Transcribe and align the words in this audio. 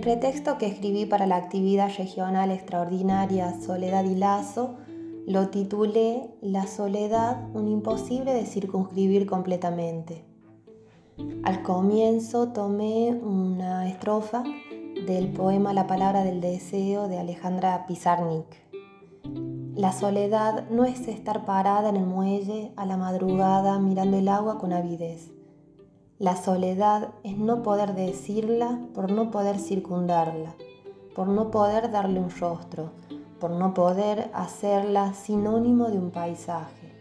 pretexto 0.00 0.58
que 0.58 0.66
escribí 0.66 1.04
para 1.06 1.26
la 1.26 1.36
actividad 1.36 1.90
regional 1.96 2.50
extraordinaria 2.50 3.60
Soledad 3.60 4.04
y 4.04 4.14
Lazo, 4.14 4.76
lo 5.26 5.48
titulé 5.48 6.30
La 6.40 6.66
soledad, 6.66 7.48
un 7.54 7.68
imposible 7.68 8.32
de 8.32 8.46
circunscribir 8.46 9.26
completamente. 9.26 10.24
Al 11.42 11.62
comienzo 11.62 12.48
tomé 12.48 13.12
una 13.12 13.88
estrofa 13.88 14.42
del 15.06 15.28
poema 15.28 15.72
La 15.72 15.86
palabra 15.86 16.24
del 16.24 16.40
deseo 16.40 17.08
de 17.08 17.18
Alejandra 17.18 17.86
Pizarnik. 17.86 18.46
La 19.74 19.92
soledad 19.92 20.68
no 20.70 20.84
es 20.84 21.08
estar 21.08 21.44
parada 21.44 21.90
en 21.90 21.96
el 21.96 22.06
muelle 22.06 22.72
a 22.76 22.86
la 22.86 22.96
madrugada 22.96 23.78
mirando 23.78 24.18
el 24.18 24.28
agua 24.28 24.58
con 24.58 24.72
avidez. 24.72 25.30
La 26.20 26.36
soledad 26.36 27.12
es 27.24 27.38
no 27.38 27.62
poder 27.62 27.94
decirla 27.94 28.78
por 28.92 29.10
no 29.10 29.30
poder 29.30 29.58
circundarla, 29.58 30.54
por 31.16 31.28
no 31.28 31.50
poder 31.50 31.90
darle 31.90 32.20
un 32.20 32.28
rostro, 32.28 32.90
por 33.40 33.52
no 33.52 33.72
poder 33.72 34.30
hacerla 34.34 35.14
sinónimo 35.14 35.88
de 35.88 35.96
un 35.96 36.10
paisaje. 36.10 36.92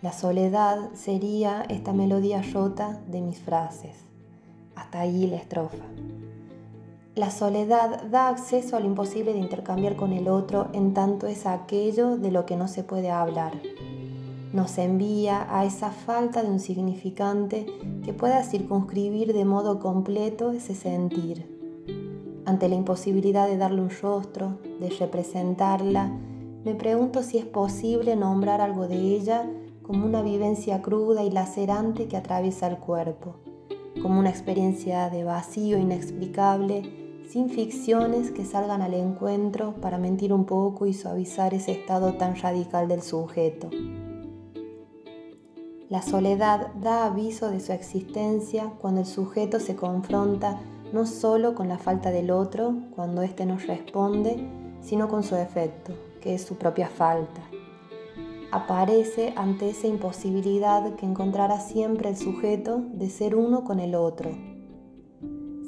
La 0.00 0.14
soledad 0.14 0.78
sería 0.94 1.62
esta 1.68 1.92
melodía 1.92 2.40
rota 2.40 2.98
de 3.06 3.20
mis 3.20 3.38
frases. 3.38 3.96
Hasta 4.76 5.00
ahí 5.00 5.26
la 5.26 5.36
estrofa. 5.36 5.84
La 7.16 7.30
soledad 7.30 8.04
da 8.04 8.28
acceso 8.28 8.78
al 8.78 8.86
imposible 8.86 9.34
de 9.34 9.40
intercambiar 9.40 9.94
con 9.94 10.14
el 10.14 10.26
otro 10.26 10.68
en 10.72 10.94
tanto 10.94 11.26
es 11.26 11.44
aquello 11.44 12.16
de 12.16 12.30
lo 12.30 12.46
que 12.46 12.56
no 12.56 12.66
se 12.66 12.82
puede 12.82 13.10
hablar. 13.10 13.52
Nos 14.52 14.78
envía 14.78 15.46
a 15.50 15.64
esa 15.64 15.90
falta 15.90 16.42
de 16.42 16.50
un 16.50 16.60
significante 16.60 17.66
que 18.04 18.12
pueda 18.12 18.42
circunscribir 18.42 19.32
de 19.32 19.44
modo 19.44 19.78
completo 19.78 20.52
ese 20.52 20.74
sentir 20.74 21.58
ante 22.48 22.70
la 22.70 22.76
imposibilidad 22.76 23.46
de 23.46 23.58
darle 23.58 23.82
un 23.82 23.90
rostro, 23.90 24.58
de 24.80 24.88
representarla, 24.88 26.10
me 26.64 26.74
pregunto 26.74 27.22
si 27.22 27.36
es 27.36 27.44
posible 27.44 28.16
nombrar 28.16 28.62
algo 28.62 28.88
de 28.88 28.96
ella 28.96 29.44
como 29.82 30.06
una 30.06 30.22
vivencia 30.22 30.80
cruda 30.80 31.22
y 31.24 31.30
lacerante 31.30 32.08
que 32.08 32.16
atraviesa 32.16 32.66
el 32.68 32.78
cuerpo, 32.78 33.36
como 34.00 34.18
una 34.18 34.30
experiencia 34.30 35.10
de 35.10 35.24
vacío 35.24 35.76
inexplicable, 35.76 37.20
sin 37.28 37.50
ficciones 37.50 38.30
que 38.30 38.46
salgan 38.46 38.80
al 38.80 38.94
encuentro 38.94 39.74
para 39.82 39.98
mentir 39.98 40.32
un 40.32 40.46
poco 40.46 40.86
y 40.86 40.94
suavizar 40.94 41.52
ese 41.52 41.72
estado 41.72 42.14
tan 42.14 42.34
radical 42.34 42.88
del 42.88 43.02
sujeto. 43.02 43.68
La 45.88 46.02
soledad 46.02 46.74
da 46.74 47.06
aviso 47.06 47.50
de 47.50 47.60
su 47.60 47.72
existencia 47.72 48.72
cuando 48.78 49.00
el 49.00 49.06
sujeto 49.06 49.58
se 49.58 49.74
confronta 49.74 50.60
no 50.92 51.06
solo 51.06 51.54
con 51.54 51.68
la 51.68 51.78
falta 51.78 52.10
del 52.10 52.30
otro 52.30 52.74
cuando 52.94 53.22
éste 53.22 53.46
nos 53.46 53.66
responde, 53.66 54.36
sino 54.82 55.08
con 55.08 55.22
su 55.22 55.36
efecto, 55.36 55.94
que 56.20 56.34
es 56.34 56.42
su 56.42 56.56
propia 56.56 56.88
falta. 56.88 57.40
Aparece 58.50 59.32
ante 59.36 59.70
esa 59.70 59.86
imposibilidad 59.86 60.94
que 60.96 61.06
encontrará 61.06 61.60
siempre 61.60 62.10
el 62.10 62.16
sujeto 62.16 62.82
de 62.92 63.08
ser 63.08 63.34
uno 63.34 63.64
con 63.64 63.80
el 63.80 63.94
otro. 63.94 64.30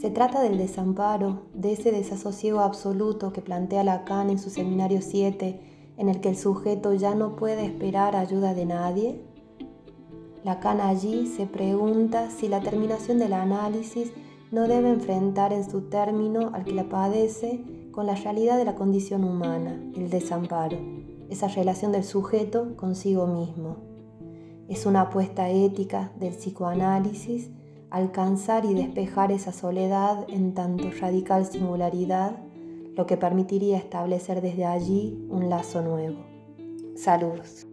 Se 0.00 0.10
trata 0.10 0.42
del 0.42 0.58
desamparo, 0.58 1.42
de 1.54 1.72
ese 1.72 1.90
desasosiego 1.90 2.60
absoluto 2.60 3.32
que 3.32 3.42
plantea 3.42 3.82
Lacan 3.82 4.30
en 4.30 4.38
su 4.38 4.50
Seminario 4.50 5.00
7, 5.00 5.94
en 5.96 6.08
el 6.08 6.20
que 6.20 6.28
el 6.28 6.36
sujeto 6.36 6.94
ya 6.94 7.16
no 7.16 7.34
puede 7.34 7.64
esperar 7.64 8.14
ayuda 8.14 8.54
de 8.54 8.66
nadie. 8.66 9.27
Lacan 10.44 10.80
allí 10.80 11.26
se 11.26 11.46
pregunta 11.46 12.30
si 12.30 12.48
la 12.48 12.60
terminación 12.60 13.18
del 13.18 13.32
análisis 13.32 14.12
no 14.50 14.68
debe 14.68 14.90
enfrentar 14.90 15.52
en 15.52 15.68
su 15.68 15.82
término 15.82 16.50
al 16.54 16.64
que 16.64 16.74
la 16.74 16.88
padece 16.88 17.62
con 17.90 18.06
la 18.06 18.14
realidad 18.14 18.56
de 18.56 18.64
la 18.64 18.74
condición 18.74 19.24
humana, 19.24 19.78
el 19.96 20.08
desamparo, 20.08 20.78
esa 21.28 21.48
relación 21.48 21.92
del 21.92 22.04
sujeto 22.04 22.76
consigo 22.76 23.26
mismo. 23.26 23.76
Es 24.68 24.86
una 24.86 25.02
apuesta 25.02 25.48
ética 25.48 26.12
del 26.18 26.34
psicoanálisis 26.34 27.50
alcanzar 27.90 28.64
y 28.64 28.74
despejar 28.74 29.32
esa 29.32 29.52
soledad 29.52 30.26
en 30.28 30.54
tanto 30.54 30.90
radical 31.00 31.46
singularidad, 31.46 32.36
lo 32.94 33.06
que 33.06 33.16
permitiría 33.16 33.78
establecer 33.78 34.42
desde 34.42 34.66
allí 34.66 35.26
un 35.30 35.48
lazo 35.48 35.82
nuevo. 35.82 36.18
Saludos. 36.96 37.66